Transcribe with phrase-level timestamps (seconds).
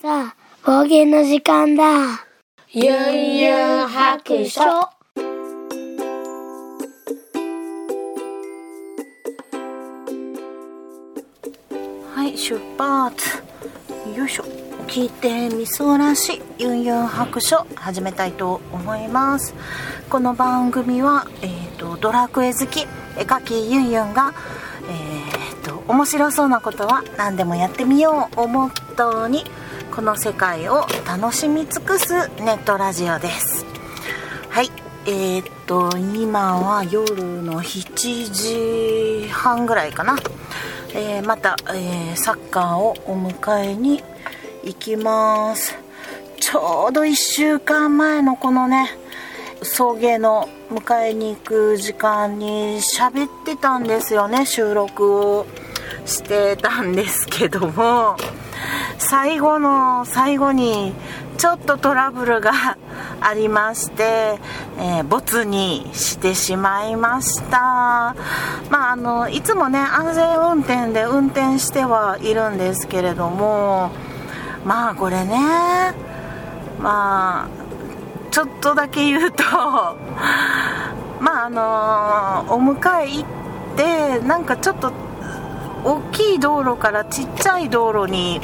[0.00, 2.24] さあ、冒険の時間だ。
[2.70, 3.52] ユンユ
[3.82, 4.60] ン白書。
[4.60, 4.92] は
[12.24, 13.42] い、出発。
[14.16, 14.44] よいしょ。
[14.86, 19.52] 聞いてみそらしいユンユン白書始めたいと思います。
[20.08, 22.82] この番組は、えっ、と、ドラクエ好き、
[23.18, 24.32] 絵描きユンユンが、
[24.88, 29.42] えっ、と、面白そうなことは何でもやってみようをモットーに、
[29.98, 33.66] この世界を楽しみ尽くすネットラジオです。
[34.48, 34.70] はい。
[35.06, 40.16] えっ、と、今は夜の7時半ぐらいかな。
[40.94, 44.00] えーまた、えーサッカーをお迎えに
[44.62, 45.76] 行きます
[46.38, 48.90] ちょうど1週間前のこのね
[49.62, 55.46] 送迎の迎えに行く時間に喋ってたんですよね収録を
[56.06, 58.16] してたんですけども
[58.98, 60.92] 最後の最後に
[61.38, 62.52] ちょっとトラブルが
[63.22, 64.38] ありまして、
[64.78, 68.16] えー、没にしてしまいました。
[68.70, 73.90] まああのいつもね安全運転で運転してはいるんですけれども
[74.64, 75.94] まあこれね
[76.80, 77.48] まあ
[78.32, 79.44] ちょっとだけ言うと
[81.20, 83.24] まああのお迎え行っ
[83.76, 84.92] てなんかちょっと
[85.84, 88.40] 大きい道路からちっちゃい道路に、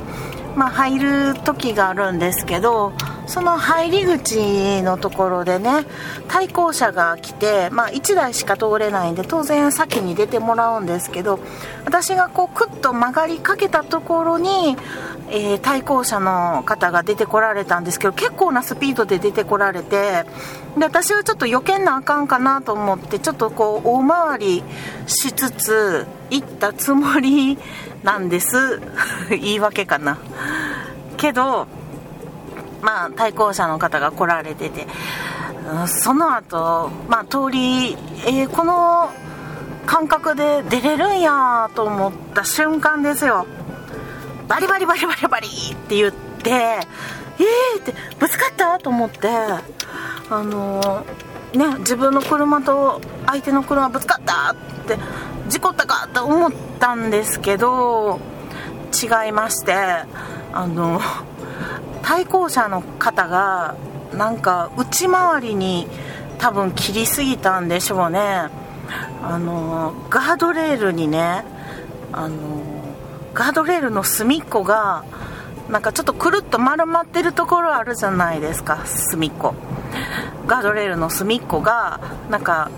[0.56, 2.92] まあ、入る時があるんですけど
[3.26, 5.84] その入り口のところでね
[6.28, 11.40] 対向車が来て、まあ、1台しか通れないんで当然先に出てもらうんですけど
[11.84, 14.76] 私がこうクッと曲がりかけたところに、
[15.30, 20.24] えー対向車の方が出てこられたんですけど結構なスピードで出てこられて
[20.76, 24.62] で私はちょっと避けんなあかんかなと思ってちょっとこう大回り
[25.06, 27.58] しつつ行ったつもり
[28.02, 28.80] なんです。
[29.30, 30.18] 言い訳かな。
[31.24, 31.66] けど
[32.82, 34.86] まあ対向車の方が来られてて
[35.86, 37.92] その後、まあ通り、
[38.26, 39.10] えーこの
[39.86, 43.46] 感覚で出れるんやと思った瞬間ですよ。
[44.48, 54.98] バリバリバリバリバリって言ってえーってぶつかったと思ってあのーね自分の車と相手の車ぶつかったって
[55.48, 58.20] 事故ったかと思ったんですけど
[58.92, 59.74] 違いまして
[60.54, 61.00] あの
[62.02, 63.74] 対向車の方が
[64.14, 65.88] なんか内回りに
[66.38, 68.20] 多分切りすぎたんでしょうね。
[69.22, 71.44] あのガードレールにね
[72.12, 72.36] あの
[73.32, 75.04] ガードレールの隅っこが
[75.68, 79.54] なんかちょっとくるっと丸まってるところあるじゃないですか隅っこ。
[80.46, 82.00] ガードレールの隅っこが
[82.30, 82.70] なんか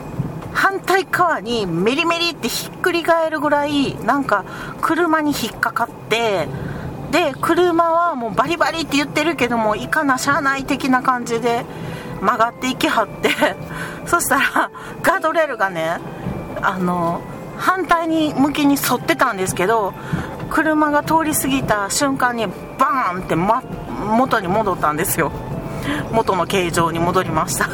[0.55, 4.45] 反対側にメリメリってひっくり返るぐらいなんか
[4.81, 6.49] 車に引っかかって
[7.11, 11.65] で車はもうバリバリって言ってるけどもいかなしゃあない的な感じで
[12.21, 13.31] 曲がっていきはって。
[14.07, 14.71] そしたら
[15.03, 15.99] ガードレールがね
[16.63, 17.21] あの
[17.57, 19.95] 反対に向きに沿ってたんですけど
[20.51, 22.47] 車が通り過ぎた瞬間に
[22.79, 23.63] バーンって、ま、
[24.17, 25.33] 元に戻ったんですよ。
[26.13, 27.69] 元の形状に戻りました。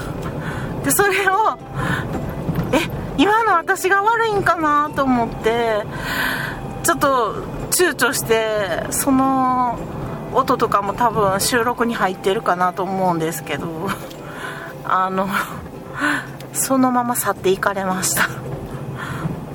[0.85, 1.59] でそれを
[2.73, 2.79] え
[3.19, 5.83] 今の私が悪いんかなと思って
[6.83, 7.35] ちょっと
[7.73, 9.79] 躊躇してその
[10.35, 13.67] 音とかも多分収録に入ってるかなと思うんですけど
[14.85, 15.27] あの
[16.53, 18.29] そのまま去っていかれました。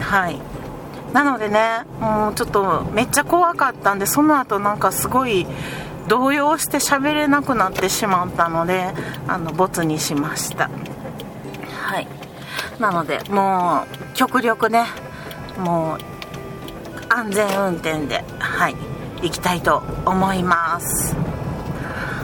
[0.04, 0.40] はい。
[1.14, 5.48] なのでねもうちょっとめっちゃ怖かったんでその後なんかすごい
[6.08, 8.94] 動揺して喋れなくなってしまったので
[9.28, 10.70] あのボツにしました。
[11.88, 12.08] はい。
[12.80, 14.86] なのでもう極力ね
[15.60, 16.17] もう
[17.18, 18.76] 安全運転ではい
[19.24, 21.16] 行きたいと思います。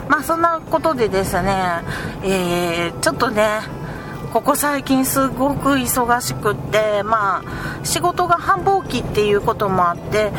[0.08, 1.82] まあそんなことでですね
[2.22, 3.62] えー、ちょっとね
[4.32, 10.30] ここ最近すごく忙しくってまあ仕事が繁忙期っていうこともあって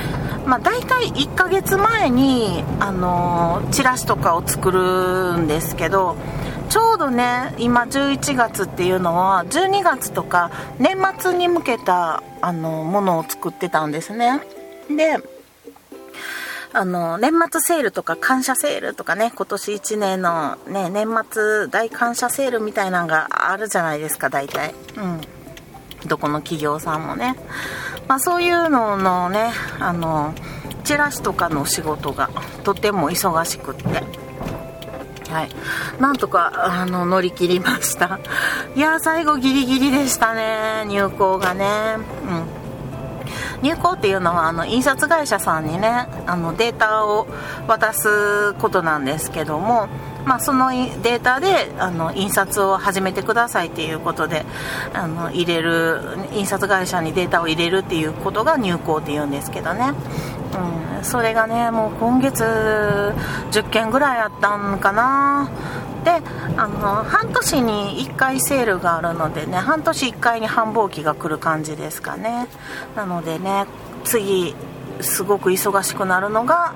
[0.45, 6.15] まあ大体1ヶ月前にあのチラシとかを作るんですけど
[6.69, 14.41] ちょうどね今11月っていうのは12月とか年末に向けたあのものを作ってたんですね。
[14.89, 15.17] で
[16.73, 24.75] あの年末セールとか感謝セールとかね今年1年の、ね、年末大感謝セールみたいなのがあるじゃないですか大体。
[24.97, 25.21] うん。
[26.07, 27.35] どこの企業さんもね、
[28.07, 30.35] まあ、そういうののねあの
[30.83, 32.29] チラシとかの仕事が
[32.63, 34.03] とても忙しくって。
[35.29, 35.49] はい、
[35.99, 36.51] なんとか
[36.81, 38.19] あの乗り切りました。
[38.75, 41.97] いや最後ギリギリでしたね入校がね。
[42.29, 42.65] うん。
[43.61, 47.27] 入稿っていうのはあの印刷会社さんにねあのデータを
[47.67, 49.87] 渡すことなんですけども、
[50.25, 54.45] まあ、そのデータであの印刷を始めてくださいっていうことで
[54.93, 55.99] あの入れる
[56.33, 59.93] 印刷会社にデータを入れるっていうことが入稿っていうんですけどね、
[60.57, 62.43] うん、それがねもう今月
[63.51, 65.49] 10件ぐらいあったんかな。
[66.03, 66.11] で
[66.55, 72.47] あの半年に1回セールがあるのでね半年1回に繁忙期が来る感じですかね。
[72.95, 73.65] なのでね
[74.03, 74.55] 次
[75.01, 76.73] すごく忙しくなるのが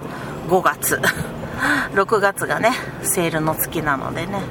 [0.50, 1.00] 5月。
[1.94, 2.72] 6月がね
[3.04, 4.42] セールの月なのでね。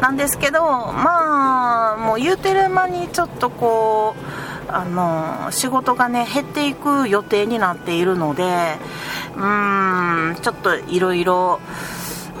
[0.00, 8.44] なんですけどまあもう言うてる間にちょっとこうあの仕事がね減っていく予定になっているので
[9.36, 11.60] うーんちょっといろいろ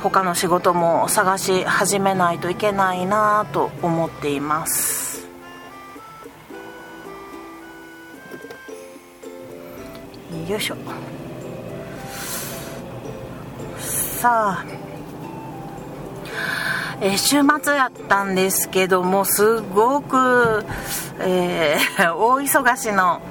[0.02, 5.28] 他の仕事も探し始めないといけないなと思っています。
[10.48, 10.76] よいしょ。
[13.78, 14.64] さあ。
[17.02, 20.66] えー、週末やったんですけどもすごく、
[21.20, 23.22] えー、 大忙しの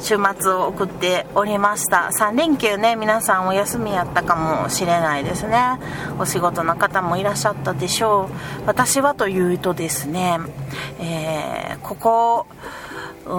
[0.00, 2.10] 週末を送っておりました。
[2.12, 5.80] 3連休ね皆さんお休みやったかもしれないですね。
[6.20, 8.28] お仕事の方もいらっしゃったでしょ
[8.62, 8.66] う。
[8.66, 10.38] 私はというとですね、
[11.00, 12.46] えー、ここ
[13.24, 13.30] う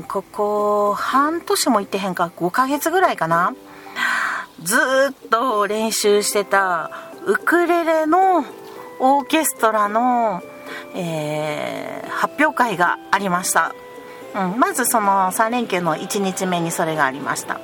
[0.00, 3.54] んここ半年も行ってへんか5ヶ月ぐらいかな。
[4.62, 6.90] ずっと練習してた
[7.26, 8.44] ウクレレの
[9.00, 10.42] オーケストラの、
[10.94, 13.74] えー、発表会がありました。
[14.34, 17.60] うん、まずその3連休の1日目にそれがありました。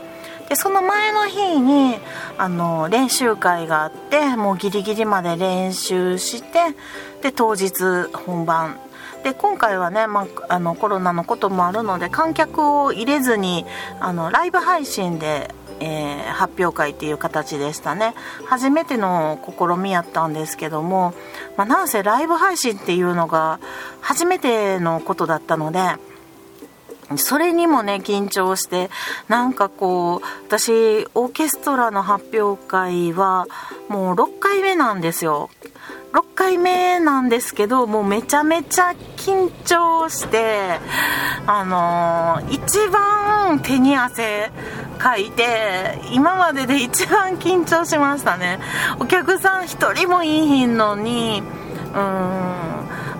[0.48, 1.96] でその前の日に
[2.38, 6.74] あの練習会があってもうギリギリまで練習して
[7.22, 7.72] で当日
[8.12, 8.78] 本番。
[9.24, 13.66] で今回はね、まあ、あのコロナのこともあるので観客を入れずに
[13.98, 15.50] あのライブ配信で、
[15.80, 18.14] えー、発表会っていう形でしたね
[18.46, 21.14] 初めての試みやったんですけども、
[21.56, 23.60] まあ、なんせライブ配信っていうのが
[24.00, 25.80] 初めてのことだったので
[27.16, 28.90] それにもね、緊張して、
[29.28, 33.46] なんかこう、私、オーケストラの発表会は、
[33.88, 35.48] もう6回目なんですよ。
[36.12, 40.80] 6回目なんですけど、もうめちゃめちゃ緊張して、
[41.46, 44.50] あのー、一番手に汗
[45.02, 48.58] 書いて、今までで一番緊張しましたね。
[48.98, 51.42] お客さん1人もいいひんのに、
[51.94, 52.56] うん、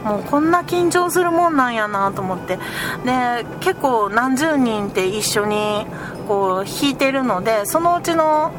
[0.06, 2.58] もうこんな緊張するもんなんやなと思って
[3.04, 5.84] で結構何十人って一緒に
[6.28, 8.52] こう弾いてるのでそのうちの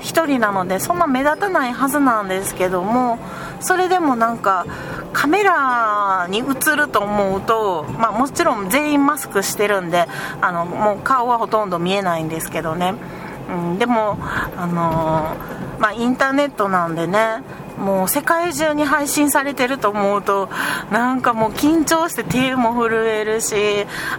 [0.00, 3.18] 1人なのでそんな目立たないはずなんですけども
[3.60, 4.66] それでもなんか
[5.12, 6.42] カメラに映
[6.76, 10.06] ると思うと、まあ、もちろん全員マスクしてるんで
[10.40, 12.94] あのもう顔はほとんど見えないんですけどね、
[13.50, 14.18] うん、でも、
[14.56, 17.42] あのー、まあ、インターネットなんでね
[17.78, 20.48] もう世界中に配信されてると思うと
[20.90, 23.54] なんかもう緊張して手も震えるし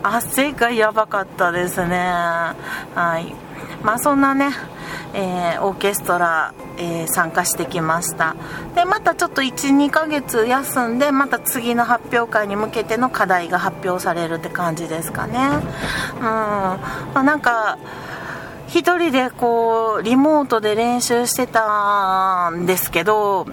[0.01, 1.97] 汗がやばかったですね。
[1.97, 3.35] はい。
[3.83, 4.51] まあそんなね
[5.13, 8.35] えー、オーケストラ、えー、参加してきました。
[8.75, 15.39] でまたちょっと12ヶ月休んでまた次の発表会に向けての課題が発表されるって感じですかね。
[16.17, 16.79] うん、ま
[17.15, 17.77] あ、なんか
[18.69, 23.47] 1人でこうリモートで練習してたんですけど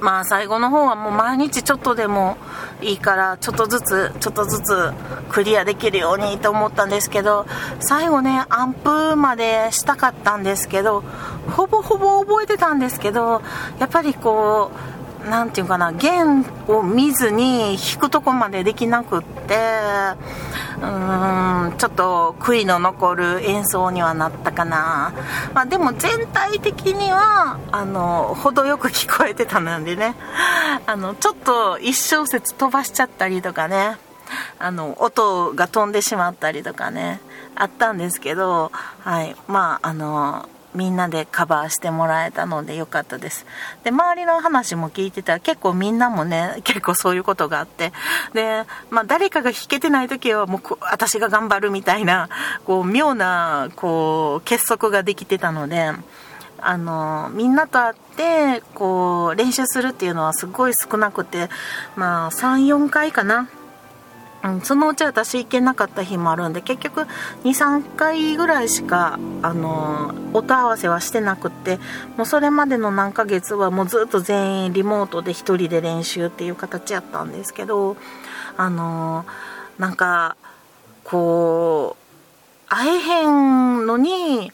[0.00, 2.36] まあ最後の方はもう毎日ちょっとでも
[2.82, 4.92] いいからちょっとずつちょっとずつ
[5.30, 7.46] クリアできるようにと思ったんですけど
[7.80, 11.02] 最後ねアンプまでしたかったんですけど
[11.50, 13.42] ほぼほぼ覚えてたんですけど
[13.78, 19.56] やっぱりこう何て言うかな弦を見ずに弾くとこまでできなくって
[20.80, 25.12] うーんちょっと悔いの残る演奏にはなったかな、
[25.54, 30.14] まあ、でも全体的にはあの程よく聞こえてたのでね。
[30.86, 33.96] あのちょっと1小節飛ばしちゃったりとかね。
[34.58, 37.20] あの音が飛んでしまったりとかね。
[37.54, 39.36] あったんですけどはい。
[39.46, 43.44] まああのみんなでカバーしてもらえたのでよかったです。
[43.82, 47.92] で、周りの話も聞いてたら結構みんなもね、 結構そういうことがあって、
[48.32, 52.28] で、まあ誰かが弾けてない時はもう私が頑張るみたいな、
[52.66, 55.92] こう妙な、こう結束ができてたので、
[56.62, 61.48] あの、みんなと会って、こう練習するっていうのはすごい少なくて、
[61.96, 63.48] まあ3、4回かな。
[64.42, 67.02] うん、そのうち私行けなかった日もあるんで結局
[67.44, 71.78] 23回ぐらいしか、あのー、音合わせはしてなくって
[72.16, 77.96] もうそれまでの何ヶ月はもうずっと全員リモートで1人で練習っていう形やったんですけど
[78.56, 80.36] あのー、なんか
[81.04, 84.52] こう会えへんのに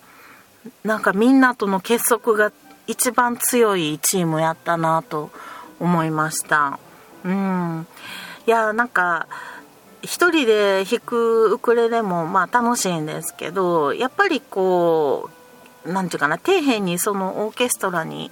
[0.85, 2.51] なんかみんなとの結束が
[2.89, 5.31] 一番強いチームやったなと
[5.79, 6.79] 思いました。
[7.25, 7.87] うん。
[8.47, 9.27] いやなんか
[10.03, 15.31] 一人で弾くウクレレもまあ楽しいんですけどやっぱりこ
[15.85, 18.31] う何て言うかな底辺にそのオーケストラに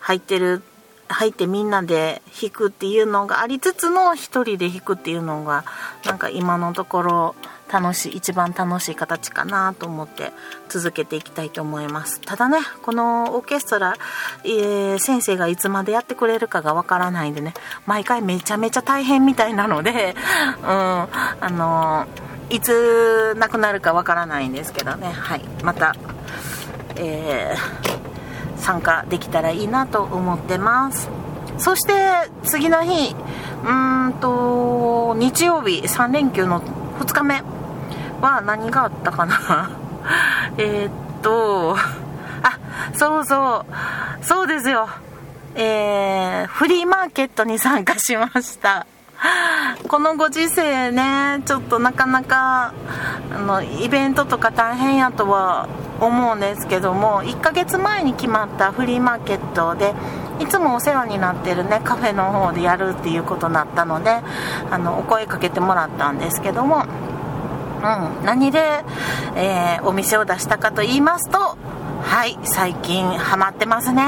[0.00, 0.62] 入ってる
[1.08, 5.64] 入ってみんなで弾くっていうのがありつつの一人で弾くっていうのが
[6.04, 7.34] なんか今のところ
[7.70, 10.32] 楽しい一番楽しい形かなと思って
[10.68, 12.20] 続けていきたいと思います。
[12.20, 13.96] ただねこのオーケストラ、
[14.44, 17.54] えー、先生がいつまでやってくれるかがわからないんでね
[17.86, 20.16] 毎回めちゃめちゃ大変みたいなので
[20.62, 21.08] うんあ
[21.50, 25.12] のー、いつなくなるかわからないんですけどね。
[25.12, 25.42] はい。
[25.62, 25.94] また
[27.00, 31.08] えー、参加できたらいいなと思ってます。
[31.58, 31.92] そして
[32.44, 33.14] 次の日
[33.64, 37.57] うーんと日曜日3連休の2日目。
[38.20, 39.70] は何があったかな？
[40.58, 41.76] えっと、
[42.42, 42.58] あ、
[42.94, 43.64] そうそ
[44.20, 44.88] う、そうですよ。
[45.54, 48.86] えー、フリーマーケットに参加しました。
[49.88, 52.72] このご時世ね、ちょっとなかなか、
[53.34, 55.68] あの、イベントとか大変やとは
[56.00, 59.94] 思うんですけども、1ヶ月前に決まったフリーマーケットで、
[60.38, 64.20] いつもお世話になってるね、カフェの方でやるっていうことになったので、
[64.70, 66.84] あの、お声かけてもらったんですけども、
[67.78, 68.58] うん、何で、
[69.36, 74.02] えー、お店を出したかと言いますと、はい、最近ハマってますね。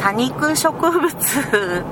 [0.00, 1.06] 多肉植物、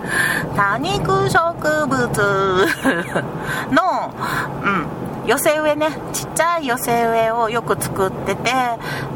[0.57, 2.67] 多肉植物。
[3.73, 4.15] の、
[4.63, 4.87] うん、
[5.27, 5.89] 寄せ植えね。
[6.13, 8.53] ちっちゃい寄せ植えをよく作ってて。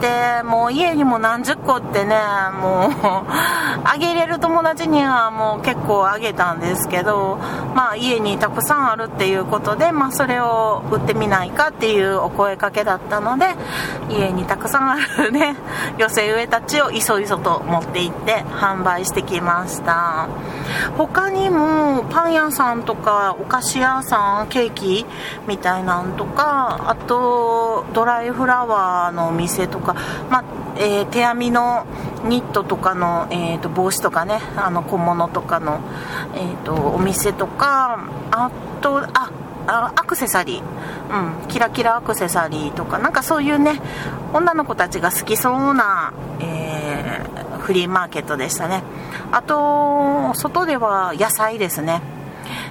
[0.00, 2.16] でもう家にも何十個ってね
[2.60, 2.92] もう
[3.84, 7.38] あげれる友達にはもう結構あげたんですけど
[7.74, 13.46] まあ家にたくさんあるっていうことで、まあ、それを売ってみないかっていうお声かけだったので
[14.08, 15.56] 家にたくさんあるね
[15.98, 20.28] 寄せ植えたちをいそいそと持って行って販売してきました。
[20.96, 25.06] 他にもパン屋さんとかお菓子屋さんケーキ
[25.46, 29.94] みたいなんとかあとドライフラワーのお店とか、
[30.30, 30.44] まあ
[30.76, 31.86] えー、手編みの
[32.24, 35.80] ニットとかの、えーと、帽子とかねあの小物とかの、
[36.34, 37.98] えーと、お店とか
[38.30, 38.50] あ
[38.80, 39.32] とあ
[39.66, 43.80] アクセサリー、うん、キラキラアクセサリーとかなんかそういうね
[44.32, 48.82] 女の子たちが好きそうな、えー、フリーマーケットでしたね。
[49.30, 52.00] あと外では野菜ですね。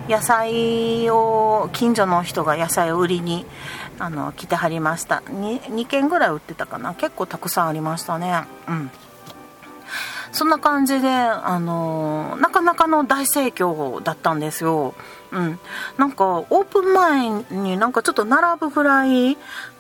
[0.07, 3.45] 野菜を近所の人が野菜を売りに
[3.99, 5.23] あの来てはりました。
[5.27, 6.93] 2, 2軒ぐらい売ってたかな。
[6.93, 8.43] 結構たくさんありましたね。
[8.67, 8.91] うん。
[10.31, 14.93] そんな感じであのなかなかの大盛況だったんですよ。
[15.31, 15.59] うん、
[15.97, 19.37] なんかオープン前になんかちょっと並ぶぐらい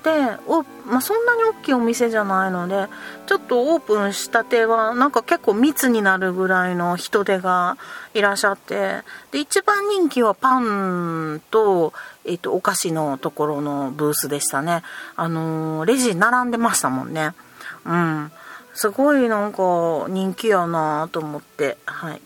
[0.07, 2.87] でお、まあ、そんなに大きいお店じゃないので
[3.25, 7.77] ちょっとオープンしたてはなんか結構密になるぐらいの人手が
[8.13, 11.91] いらっしゃってで一番人気はパンと,、
[12.23, 14.81] えーと、お菓子のところのブースでしたね。
[15.17, 17.31] あのー、レジ並んでましたもんね。
[17.85, 18.31] うん。
[18.73, 22.21] すごいなんか人気やなと思ってはい。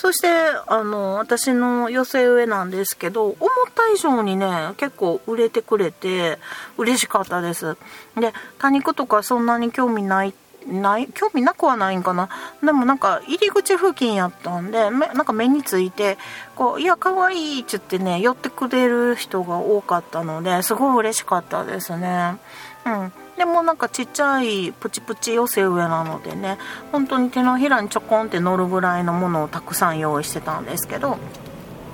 [0.00, 0.28] そして、
[0.66, 3.36] あの、私の寄せ植えなんですけど、思っ
[3.74, 6.38] た以上にね、結構売れてくれて、
[6.78, 7.76] 嬉しかったです。
[8.18, 10.32] で、多肉とかそんなに興味ない、
[10.66, 12.30] ない、興味なくはないんかな。
[12.64, 16.16] でもなんか、入り口付近やったんで、なんか目について、
[16.56, 22.38] こう、いや、可愛いって言ってね、寄ってくれる人が多かったので、すごい嬉しかったですね。
[22.86, 23.12] うん。
[23.40, 26.58] でもなんかちっちゃいプチプチ寄せ植えなのでね
[26.92, 31.16] 本当に手のひらにちょこんって乗るぐらいのものをたくさん用意してたんですけど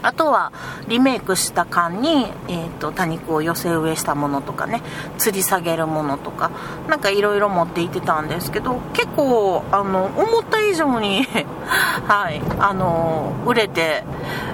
[0.07, 0.53] あとは
[0.87, 4.81] リメイクした缶に、えーと、多肉を寄せ植えしたものとかね
[5.19, 6.53] 吊り下げるものとか
[6.89, 11.25] なんかいろいろ持っていってたんですけど結構あの思った以上に
[12.07, 14.05] はいあの売れて、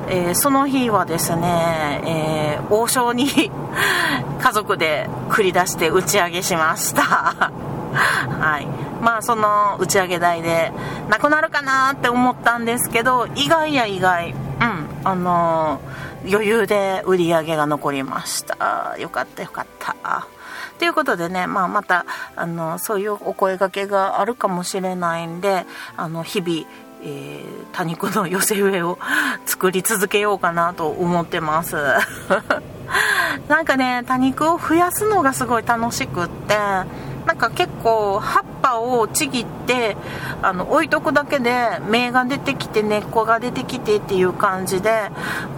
[0.09, 3.29] えー、その日はですね、えー、王将に
[4.41, 7.03] 家族で繰り出して打ち上げしました。
[7.93, 8.67] はい。
[9.03, 10.73] まあその打ち上げ代で
[11.09, 14.35] なくなるかなって思ったんですけど意外や意外。
[14.61, 14.92] うん。
[15.05, 15.81] あの
[16.29, 18.97] 余裕で売り上げが残りました。
[18.99, 20.27] よかったよかった。
[20.79, 25.65] ということでね、まあ、またあのそういうお声がけがあるかもしれないんで
[25.97, 26.67] あの日々、
[27.05, 28.99] えー、多肉の寄せ植えを
[29.47, 31.77] 作り続けようかなと思ってます。
[33.49, 36.57] なんかね多肉を増やすのがすごい楽しくって
[37.27, 39.97] なんか結構葉っぱをちぎって
[40.43, 41.53] あの置いとくだけで
[41.89, 45.11] 芽が出てきて根っこが出てきてっていう感じで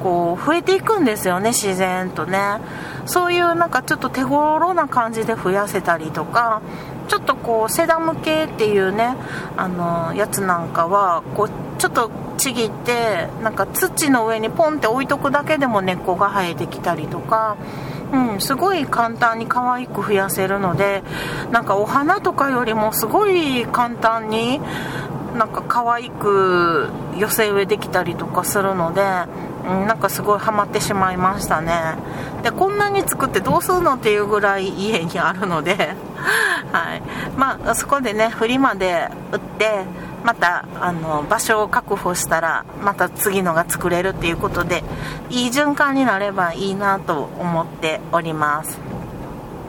[0.03, 2.61] こう増えていくんですよね自然とね。
[3.07, 6.63] そういうなんかちょっと手頃な感じで増やせたりとか
[7.09, 9.15] ちょっとこうセダム系っていうね
[9.57, 17.57] あのやつなんかはこうちょっとちぎってなんか土の上にポンって置いとくだけでも根っこが生えてきたりとか
[18.15, 21.03] うん、すごい簡単に可愛く増やせるので
[21.51, 24.61] なんかお花とかよりもすごい簡単に
[25.37, 29.01] なんか可愛く寄せ植えできたりとかするので、
[29.69, 31.97] うん、なんかすごいハマってしまいましたね。
[32.45, 35.75] でこんなに作ってどうするのっていうぐらい家にあるので
[36.71, 37.03] はい。
[37.37, 39.87] まあそこでねフリマで売って
[40.25, 44.83] またあの場所を確保したらまた次のが作れるっていうことで
[45.31, 48.79] いい循環になればいいなと思っております。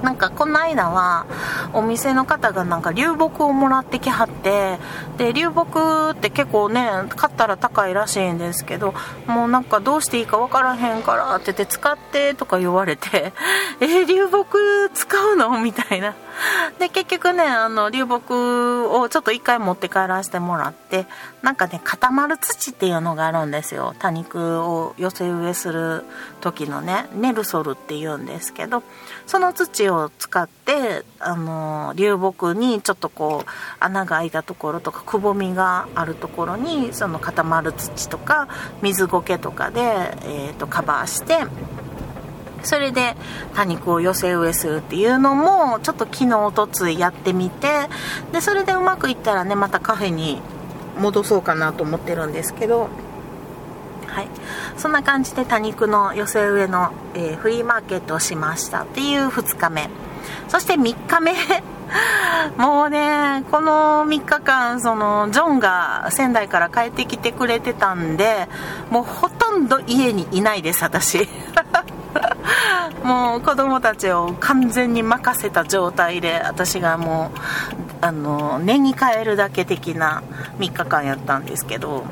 [0.02, 1.26] なんかこの間は
[1.74, 4.78] お店の方がなんか流木をもらってきはって
[5.18, 8.94] で流木って結構ね買ったら高いらしいんですけど
[9.26, 13.34] もうなんかどうしていいか分からへんからって言って使ってとか言われて
[13.80, 15.60] え、流木使うの？
[15.60, 16.14] みたいな。
[16.80, 21.08] で結局ねあの流木をちょっと一回持って帰らせてもらって
[21.42, 23.96] なんかね固まる土っていうのがあるんですよ。
[24.00, 26.04] 多肉を寄せ植えする
[26.42, 28.84] 時のねネルソルっていうんですけど
[29.26, 33.50] その土を使ってあの流木にちょっとこう
[33.80, 38.48] 穴が開いたところとかくぼみがあるところにその固まる土とか
[38.82, 41.40] 水苔とかで、えーと、カバーして
[42.66, 43.16] それで
[43.56, 47.68] 多肉を寄せ植えするっていうのもちょっと昨日おとついやってみて
[48.32, 50.42] でそれでうまくいったらねまたカフェに
[51.00, 52.90] 戻そうかなと思ってるんですけど
[54.16, 54.30] はい、
[54.78, 59.90] そんな感じで多肉の寄せ植えの、えー、フリーマーケットをしましたっていう2日目。
[60.48, 61.34] そして3日目。
[62.58, 68.48] もうねこの3日間そのジョンが仙台から帰ってきてくれてたんで
[68.90, 71.28] もうほとんど家にいないです私。
[73.04, 80.24] もう子供たちを完全に任せた状態で私がもうあの寝に帰るだけ的な
[80.58, 82.06] 3日間やったんですけど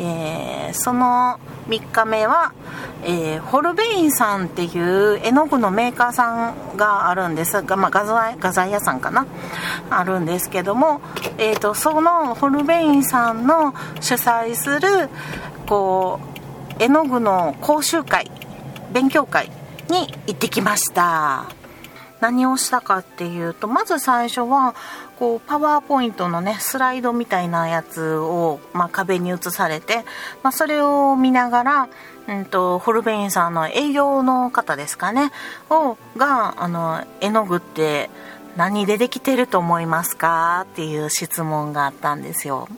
[0.00, 2.52] えー、その3日目は、
[3.04, 9.26] えー、ホルベインさんっていう絵の具のメーカーさんがあるんですが、まあ、画材画材屋さんかな？
[9.90, 11.00] あるんですけども、
[11.36, 15.08] えーと、そのホルベインさんの主催する
[15.66, 16.20] こ
[16.78, 18.30] う絵の具の講習会
[18.92, 19.50] 勉強会
[19.90, 21.46] に行ってきました
[22.20, 24.74] 何をしたかっていうとまず最初は
[25.18, 30.04] こうパワーポイントのねスライドみたいなやつを、まあ、壁に映されて、
[30.42, 31.88] まあ、それを見ながら、
[32.28, 35.30] うんと、ホルベインさんの営業の方ですかね
[35.70, 38.10] をがあの絵の具って
[38.56, 42.68] 何でできてると思いますかっていう質問があったんですよ。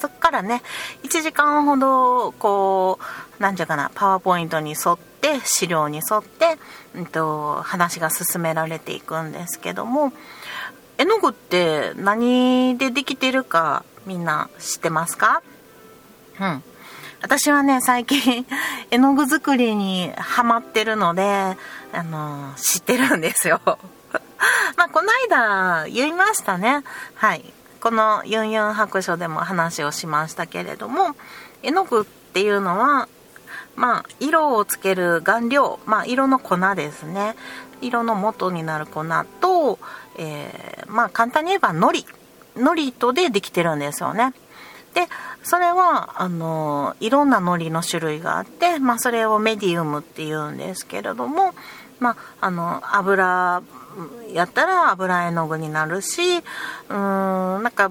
[0.00, 0.62] そっからね
[1.04, 6.58] 1時間ほどこう何て言うかなパワーポイントに沿って資料に沿って、
[6.94, 10.12] うんと話が進められていくんですけども
[10.96, 15.42] 絵の具って何でできてるかみんな知ってますか？
[16.40, 16.62] うん。
[17.20, 18.46] 私はね、最近
[18.90, 21.56] 絵の具作りにハマってるので、
[21.92, 23.60] あの、知ってるんですよ。
[24.76, 26.84] まあ、この間言いましたね。
[27.16, 27.52] はい。
[27.80, 31.16] このユンユン白書でも話をしましたけれども、
[31.62, 33.08] 絵の具っていうのは、
[33.78, 37.36] まあ、色をつける顔料、まあ、色の粉ですね。
[37.80, 39.04] 色の元になる粉
[39.40, 39.78] と、
[40.16, 42.04] えー、まあ簡単に言えばのり
[42.56, 44.32] のりとでできてるんですよね
[44.94, 45.06] で
[45.42, 51.54] それはあのいろんなのりの種類があって、まあ、それをメディウムっていうんですけれども、
[52.00, 53.62] まあ、あの油
[54.32, 57.90] やったら油絵の具になるしうーんなんか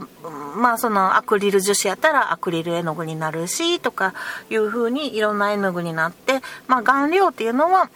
[0.56, 4.14] まあそのアクリル樹脂やったらアクリル絵の具になるしとか
[4.50, 7.90] いう風にいろんな絵の具になってまあ顔料っていうのは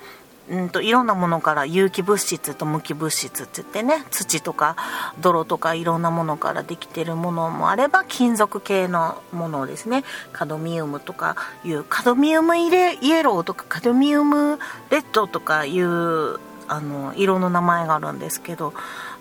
[0.49, 4.75] うんと、いろんなものから有機物質と無機物質って言ってね土とか
[5.21, 10.03] 泥とかいろんなものからできてるものもあれば金属系のものですね。
[10.33, 14.59] カドミウムとかいうカドミウムイレイエローとかカドミウム
[14.89, 16.39] レッドとかいう
[16.71, 18.73] あの色の名前があるんですけど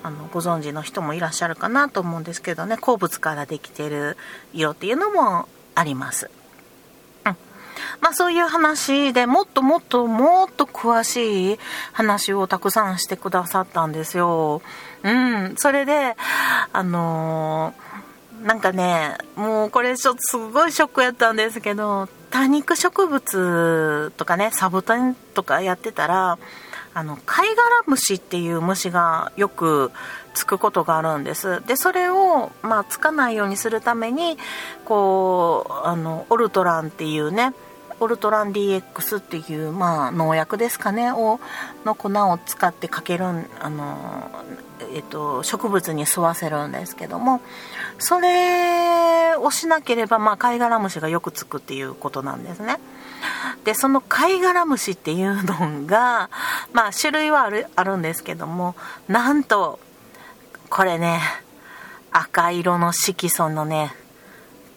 [0.05, 4.17] あのご存知の人もいらっしゃるかなと思うんですけどね鉱物からできてる
[4.55, 6.31] 色っていうのもあります。
[7.27, 7.37] うん
[8.01, 11.59] まあそういう話でもっともっともっと詳しい
[11.93, 14.63] 話をたくさんしてくださったんですよ。
[15.03, 15.55] うん。
[15.57, 16.17] それで、
[16.73, 26.39] あのー、なんかね、もうこれちょっとすごいショックやったんですけど、多肉植物とかね、サボテンとかやってたら、
[26.93, 29.93] あの貝殻虫っていう虫がよく
[30.35, 34.39] つくことがあるんですでそれを、まあ、つかないようにするために
[34.85, 37.53] こうあのオルトランっていうね
[38.01, 41.39] オルトラン DX っていう、まあ、農薬ですかねを
[41.85, 44.31] の粉を使ってかけるあの、
[44.95, 47.43] えっと、植物に吸わせるんですけども
[47.99, 52.79] それをしなければ、まあ、貝殻虫がよくつくっていうことなんですね。
[53.65, 56.31] でその貝殻虫っていうのが、
[56.73, 58.75] まあ、種類はあるあるんですけども
[59.09, 59.79] なんと
[60.69, 61.21] これね
[62.13, 63.95] 赤色の色素のね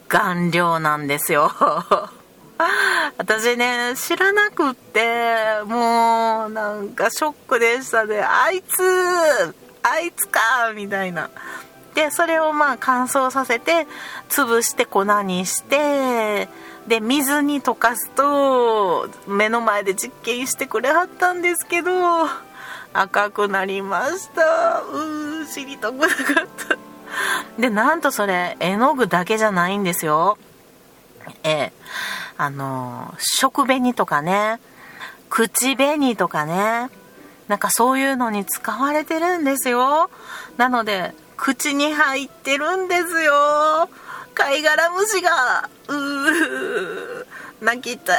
[0.07, 1.51] 顔料なんですよ。
[3.17, 8.21] 私ね知らなくってもうなんかショックでしたね。
[8.21, 10.39] あいつあいつか
[10.73, 11.29] みたいな。
[11.95, 13.87] でそれをまあ乾燥させて
[14.29, 16.49] 潰して粉にして
[16.87, 21.91] で水に溶かすと目の前で実験してくれはったんですけど
[22.93, 24.81] 赤くなりました。
[24.81, 26.15] うー知りたくなかっ
[26.67, 27.61] た。
[27.61, 30.37] でなんとそれ絵の具だけじゃないんですよ。
[31.43, 31.73] ええ
[32.37, 34.59] あの食紅とかね
[35.29, 36.89] 口紅とかね
[37.47, 40.09] なんかそういうのに使われてるんですよ。
[40.57, 43.89] なので口に入ってるんですよ。
[44.33, 47.25] 貝殻虫がうー
[47.61, 48.17] 泣きたい。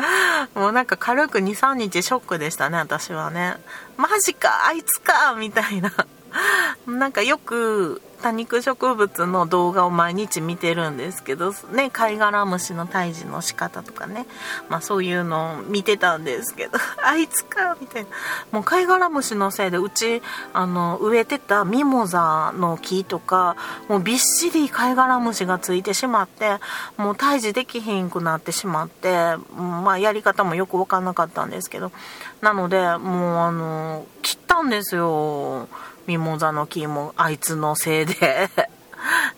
[0.54, 3.56] もうなんか軽く23日ショックでしたね私はね。
[3.96, 5.92] マジかあいつかみたいな。
[6.86, 14.26] なんかよく多肉植物の動画を毎日見てるんですけどね貝殻虫の退治の仕方とかね
[14.68, 18.08] まあそういうのを見てたんですけど あいつかみたいな。
[18.52, 23.56] もう貝殻虫のせいでうちあの植えてたミモザの木とか
[23.88, 26.58] もうびっしり貝殻虫がついてしまって
[26.96, 31.92] もう退治できひんくなってしまってまあやり方もよく分かんなかったんですけど
[32.40, 35.68] なのでもうあの切ったんですよ。
[36.10, 38.56] ミモザの木もあいつのせいで っ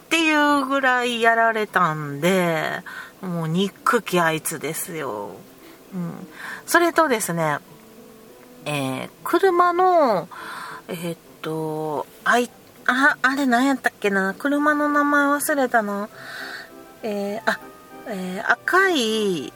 [0.08, 2.82] ていうぐらいやられたんで、
[3.20, 5.32] もう憎きあいつですよ。
[5.94, 6.26] うん。
[6.64, 7.58] それとですね、
[8.64, 10.30] えー、車の、
[10.88, 12.48] えー、っと、あい、
[12.86, 14.32] あ、あれ何やったっけな？
[14.32, 16.08] 車の名前忘れたな。
[17.02, 17.60] えー、あ、
[18.06, 19.52] えー、赤い、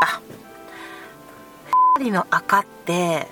[0.00, 0.20] あ、
[1.96, 3.26] 光の赤って、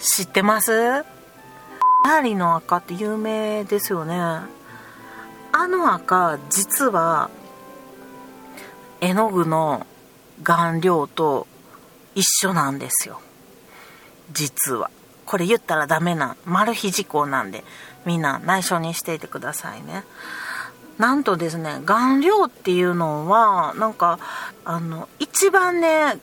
[0.00, 0.72] 知ってます？
[0.72, 4.16] アーリの赤って有名ですよね。
[4.16, 4.48] あ
[5.68, 7.28] の赤、実は、
[9.02, 9.86] 絵の具の
[10.42, 11.46] 顔料と
[12.14, 13.20] 一緒なんですよ。
[14.32, 14.90] 実は。
[15.26, 17.62] これ言ったらダメな、マル秘事項なんで、
[18.06, 20.04] みんな内緒にしていてくださいね。
[20.96, 24.18] なんとですね、顔料っていうのは、なんか、
[24.64, 26.18] あの、一番ね、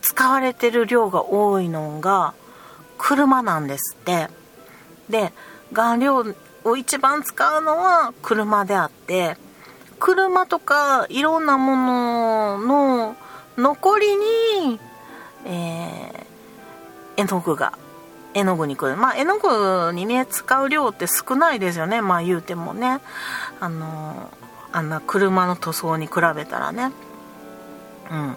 [0.00, 2.34] 使われてる量が多いのが、
[3.04, 4.28] 車なんですって。
[5.10, 5.30] で
[5.74, 6.24] 顔料
[6.64, 9.36] を一番使うのは車であって
[9.98, 13.16] 車とかいろんなものの
[13.58, 14.80] 残りに、
[15.44, 17.74] えー、絵の具が
[18.32, 18.96] 絵の具に来る。
[18.96, 22.00] まあ絵の具にね使う量って少ないですよね。
[22.00, 23.00] まあ言うてもね。
[23.60, 24.30] あの
[24.72, 26.90] あんな車の塗装に比べたらね。
[28.10, 28.36] うん。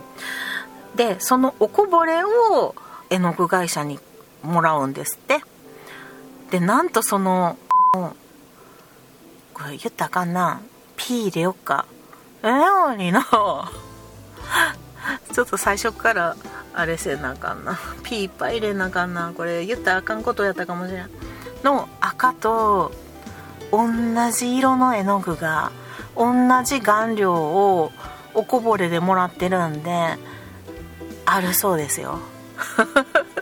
[0.96, 2.76] でそのおこぼれを
[3.10, 3.98] 絵の具会社に
[4.48, 5.42] もらうんですって。
[6.52, 7.58] でなんとその
[7.94, 8.14] こ
[9.64, 10.62] れ言ったらあかんな。
[10.96, 11.86] P 入れよっか。
[12.44, 13.22] えなにの。
[15.34, 16.36] ちょっと最初から
[16.74, 17.80] あれせなあかんな。
[18.04, 19.34] P いっぱい入れなあかんな。
[19.36, 21.10] これ言ったらあかんことやったかもしれん。
[21.64, 22.92] の赤と
[23.72, 23.88] 同
[24.32, 25.72] じ色の絵の具が
[26.16, 26.34] 同
[26.64, 27.92] じ顔料を
[28.34, 30.18] おこぼれでもらってるんで
[31.26, 32.20] あるそうですよ。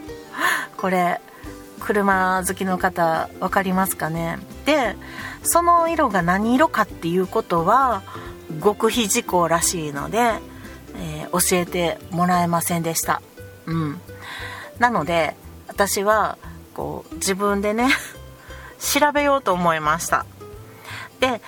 [0.78, 1.22] これ
[1.80, 4.40] 車好きの方分かりますかね？
[4.66, 4.96] で
[5.44, 8.02] その色が何色かっていうことは
[8.64, 10.18] 極秘事項らしいので、
[10.98, 13.22] えー、教えてもらえませんでした。
[13.66, 14.02] うん。
[14.80, 15.36] なので
[15.68, 16.38] 私は
[16.74, 17.90] こう自分でね
[18.80, 20.26] 調べようと思いました。
[21.20, 21.42] で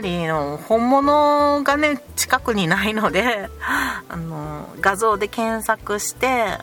[0.00, 3.48] の本物がね近くにないので
[4.08, 6.58] あの画像で検索して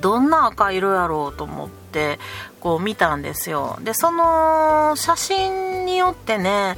[0.00, 2.18] どんな赤色やろうと思って
[2.60, 3.78] こう見たんですよ。
[3.82, 6.76] でその写真によってね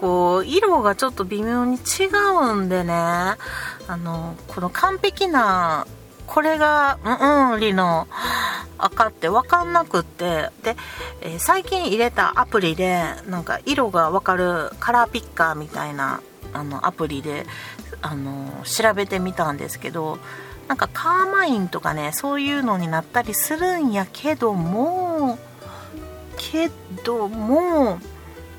[0.00, 3.36] こう色がちょっと微妙に違うんでねあ
[3.88, 5.86] のこの完璧な
[6.26, 8.08] これがうんうんりの
[8.78, 10.76] 赤って分かんなくってで、
[11.20, 16.20] えー、最近入れたアプリでなんか色が分かるカラーピッカーみたいな
[16.52, 17.46] あのアプリで
[18.00, 20.18] あの調べてみたんですけど
[20.68, 25.38] なんかカーマインとかねそういうのになったりするんやけども
[26.36, 26.70] け
[27.04, 27.98] ども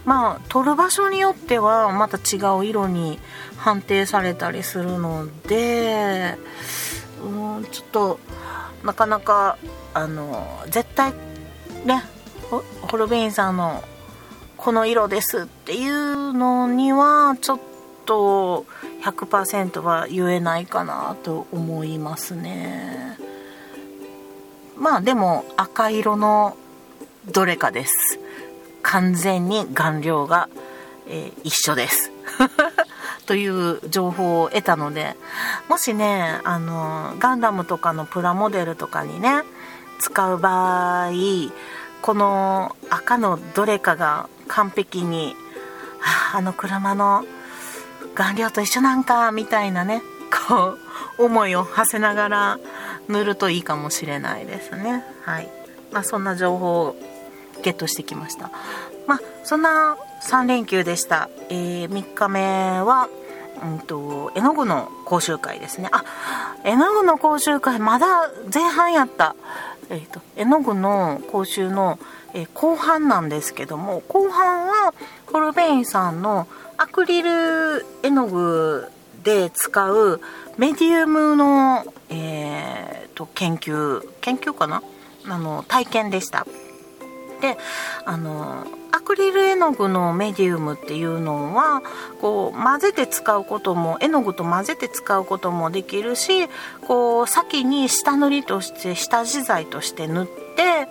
[0.05, 3.19] まあ取る場所によってはまた違う色に
[3.57, 6.35] 判定されたりするので
[7.23, 8.19] うんちょっと
[8.83, 9.57] なかなか
[9.93, 11.13] あの絶対
[11.85, 12.03] ね
[12.81, 13.83] ホルベインさんの
[14.57, 17.72] この色ですっていうのにはちょっと
[18.05, 18.65] と
[19.03, 23.17] 100%は言えないかなと思いますね。
[24.77, 26.57] まあでも赤色の
[27.31, 28.19] どれかです。
[28.81, 30.49] 完全に顔料が、
[31.07, 32.11] えー、一緒です。
[33.25, 35.15] という情報を得たので
[35.69, 39.43] もしねあのガンダムとかのプラモデルとかにね
[39.99, 41.11] 使う場合
[42.01, 45.35] この赤のどれかが完璧に
[46.33, 47.23] あの車の
[48.13, 50.01] 顔料と一緒なんかみたいなね
[50.47, 50.77] こ
[51.19, 52.59] う思いを馳せながら
[53.07, 55.03] 塗るといいかもしれないですね。
[55.23, 55.49] はい。
[55.91, 56.95] まあそんな情報を
[57.61, 58.49] ゲットしてきました。
[59.07, 63.09] まあそんな3連休でした、えー、3日目は
[63.63, 65.89] うんと絵の具の講習会ですね。
[65.91, 66.03] あ
[66.63, 69.35] 絵の具の講習会まだ前半やった。
[69.89, 71.99] えーと、絵の具の講習の、
[72.33, 74.93] え、後半なんですけども後半は
[75.27, 76.47] ホルベインさんの
[76.83, 78.89] アクリル絵の具
[79.23, 80.19] で使う
[80.57, 84.83] メディウムの、えーと、研究研究かな？
[85.25, 86.45] あの体験でした。
[87.39, 87.57] で
[88.03, 91.81] あのアクリル絵の具のメディウムっていうのは
[92.19, 96.49] こう混ぜて使うことも絵の具と混ぜて使うこともできるし
[96.85, 100.89] こう先に下塗りとして下地剤として塗って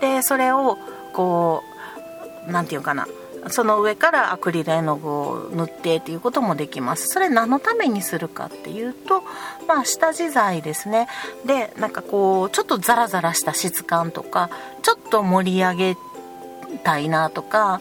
[0.00, 0.78] でそれを
[1.12, 1.64] こ
[2.46, 3.08] う何て言うかな？
[3.48, 7.08] その上からアクリル絵の具を塗ってっていうこともできます。
[7.08, 9.22] それ何のためにするかっていうと
[9.66, 11.08] まあ下地剤ですね。
[11.44, 14.50] でなんかこうちょっとザラザラした質感とか
[14.82, 15.96] ちょっと盛り上げ
[16.84, 17.80] たいなとか、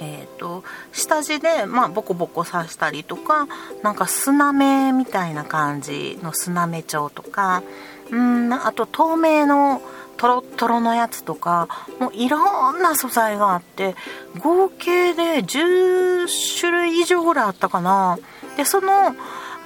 [0.00, 3.48] えーと、下地で、まあ、ボコボコ刺したりとか
[3.82, 7.62] なんか砂目みたいな感じの砂目調とか
[8.10, 9.82] うんあと透明の
[10.18, 13.94] トロトロのやつとかもういろんな素材があって
[14.40, 16.26] 合計で10
[16.60, 18.18] 種類以上ぐらいあったかな。
[18.56, 19.14] でその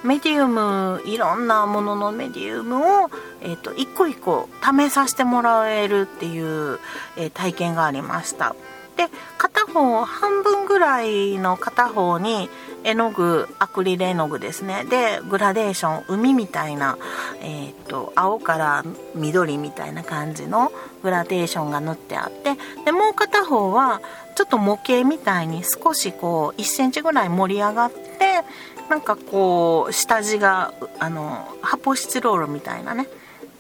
[0.05, 3.11] メディウムいろんなもののメディウムを、
[3.41, 6.81] えーと、一個一個試させてもらえるっていう、
[7.17, 8.57] えー、体験がありました。
[8.97, 12.51] で片方半分ぐらいの片方に
[12.85, 14.85] 絵の具アクリル絵の具ですね。
[14.85, 16.99] でグラデーション海みたいな、
[17.41, 24.01] えーと、青から緑みたいな感じのグラデーションが塗ってあってでもう片方は
[24.35, 28.43] ちょっと模型みたいに少しこう1センチぐらい盛り上がって
[28.89, 33.09] なんかこう下地があの発泡スチロールみたいなね、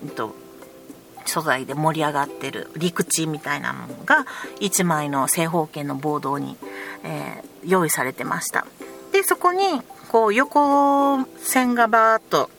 [0.05, 0.35] えっと、
[1.27, 4.27] 素材で盛り上がってる陸地みたいなものが
[4.61, 6.57] 1枚の正方形のボードに、
[7.05, 8.67] えー、用意されてました。
[9.13, 9.61] でそこに
[10.11, 12.51] こう横線がバーっと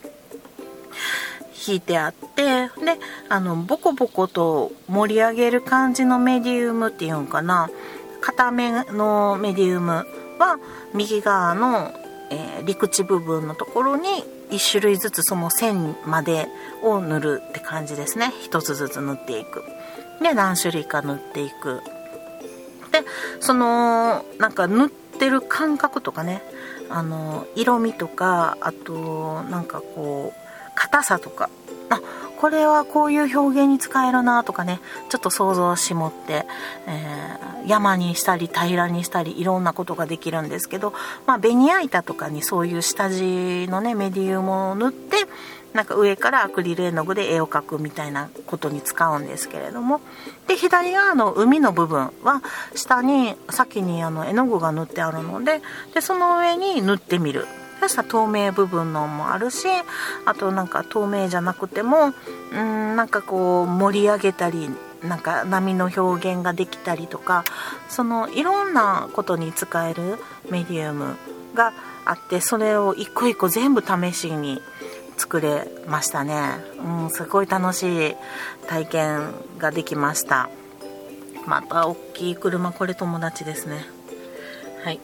[1.66, 2.70] 引いてあってで
[3.28, 7.70] あのボコボコと盛り上げる感じのメディウムっていうんかな。
[8.20, 10.06] 片目のメディウム
[10.38, 10.58] は
[10.94, 11.92] 右側の
[12.30, 14.08] えー、陸地部分のところに
[14.50, 16.48] 1種類ずつその線まで
[16.82, 18.32] を塗るって感じですね。
[18.50, 19.62] 1つずつ塗っていく。
[20.22, 21.82] で何種類か塗っていく。
[22.92, 23.02] で
[23.40, 26.42] そのなんか塗っててる感覚とかね
[26.90, 31.50] あの色味とかあとなんかこう硬さとか。
[31.90, 32.00] あ
[32.38, 36.44] これはこういう表現に使えるなとかねちょっと想像しもって、
[36.86, 40.92] えー、山にしたり平らにしたりいろんなことができるんですけど、
[41.26, 45.16] まあ、ベニヤ板とかにそういう下地のねメディウムを塗って
[45.74, 50.00] なんか上からアクリル絵の具で絵を描くみたいなことに使うんですけれども。
[50.46, 52.42] で左側の海の部分は
[52.74, 55.62] 下に先にあの絵の具が塗ってあるので
[55.94, 57.46] でその上に塗ってみる。
[57.80, 59.66] そしたら透明部分のもあるし
[60.24, 62.14] あとなんか透明じゃなくても
[62.52, 64.70] うんなんかこう盛り上げたり
[65.02, 67.44] なんか波の表現ができたりとか
[67.88, 70.18] そのいろんなことに使える
[70.50, 71.16] メディウム
[71.54, 71.72] が
[72.06, 74.62] あってそれを一個一個全部試しに
[75.16, 76.40] 作れましたね、
[76.78, 78.16] うん、すごい楽しい
[78.66, 80.48] 体験ができました。
[81.46, 83.84] また大きい車これ友達ですね。
[84.84, 85.00] はい。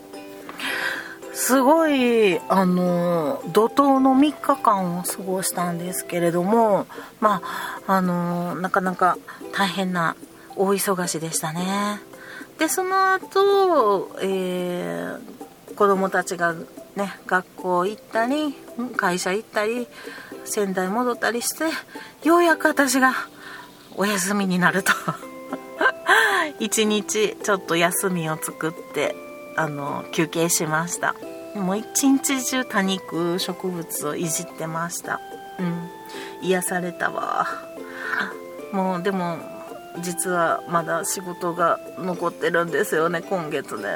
[1.32, 6.86] すごい、あの、怒涛の3日間を過ごしたんですけれども、
[7.20, 7.42] ま
[7.86, 9.16] あ、あの、なかなか
[9.52, 10.16] 大変な
[10.56, 12.00] 大忙しでしたね。
[12.58, 16.54] で、その後、えー、子供たちが
[16.96, 18.54] ね、学校行ったり、
[18.96, 19.86] 会社行ったり、
[20.44, 21.64] 仙台戻ったりして
[22.26, 23.14] ようやく私が
[23.96, 24.92] お休みになると。
[26.58, 29.14] 一日ちょっと休みを作って
[29.56, 31.14] あの休憩しました。
[31.54, 35.20] もう一日中多肉植物をいじってました。
[35.58, 35.90] うん。
[36.42, 37.46] 癒されたわ。
[38.72, 39.38] もうでも
[40.00, 43.88] 実はまだ仕事が残ってるんですよね今月ね。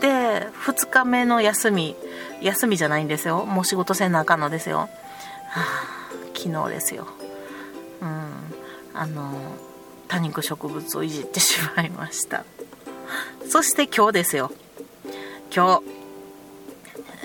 [0.00, 1.96] で2日目の休み
[2.40, 3.44] 休みじゃないんですよ。
[3.44, 4.88] もう仕事せなあかんのですよ、は
[5.56, 5.66] あ、
[6.34, 7.06] 昨日ですよ。
[8.00, 8.30] うん。
[8.94, 9.54] あの
[10.08, 12.44] 多肉植物をいじってしまいました。
[13.48, 14.50] そして今日ですよ。
[15.54, 15.82] 今日。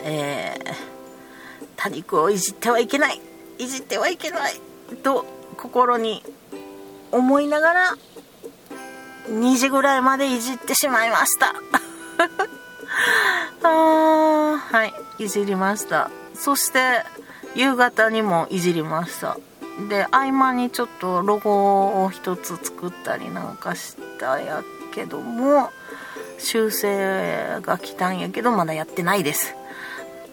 [0.07, 0.73] えー、
[1.75, 3.19] 多肉をいじってはいけない。
[3.57, 4.53] いじってはいけない。
[5.03, 5.25] と
[5.57, 6.23] 心に
[7.11, 7.97] 思いながら
[9.29, 11.55] 2時ぐらいまでいじってしまいました。
[13.63, 16.09] あーはいいじりました。
[16.33, 16.79] そして
[17.55, 19.37] 夕方にもいじりました。
[19.89, 24.63] で合間にちょっとロゴを一つ作ったりなんかしたや
[24.93, 25.69] けども
[26.37, 29.55] 修正が来たんやけどまだやってないです。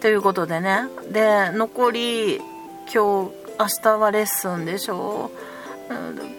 [0.01, 0.83] ということでね。
[1.11, 2.43] で残り今
[2.87, 3.31] 日明
[3.81, 5.31] 日はレッスンでしょ。
[5.89, 6.32] 金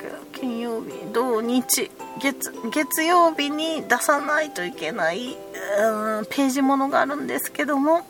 [0.74, 5.37] 曜日土日月月曜日に出さないといけない
[5.78, 8.02] うんページものがあるんですけども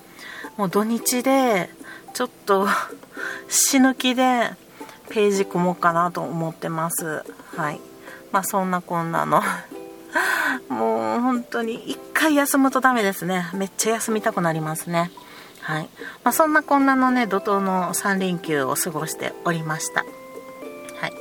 [0.57, 1.71] もう土日で
[2.13, 2.69] ちょっと
[3.49, 4.53] 死ぬ気で
[5.09, 7.25] ページ組もうかなと思ってます。
[7.57, 7.81] はい。
[8.33, 9.43] まあそんなこんなの。
[10.69, 13.51] もう本当に一回休むとダメですね。
[13.53, 15.11] めっちゃ休みたくなりますね。
[15.61, 15.89] はい。
[16.23, 20.05] まあ、そんなこんなのね怒涛の3連休を過ごしておりました。
[21.05, 21.13] はい。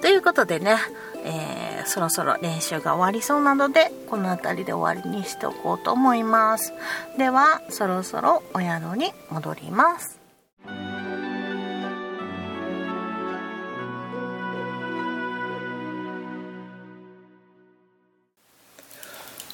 [0.00, 0.78] ということでね、
[1.24, 6.72] えー、そろそろ練習が終わりそうなのでこの辺りで終わりにしておこうと思います。
[7.16, 10.17] ではそろそろお宿に戻ります。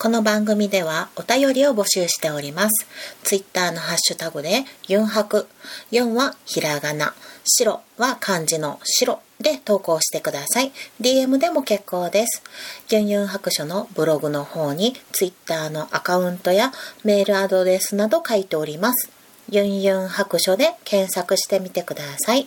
[0.05, 2.87] この番組ではお便りを募集しております。
[3.23, 5.47] ツイッターのハッシュタグで、ユンハク。
[5.93, 7.15] 4はひらがな。
[7.43, 10.73] 白は漢字の白で投稿してください。
[11.01, 12.43] DM でも結構です。
[12.91, 16.71] ユンユン白書のブログの方にツイッターのアカウントや
[17.03, 19.11] メールアドレスなど書いております。
[19.49, 22.47] ユンユン白書で検索してみてください。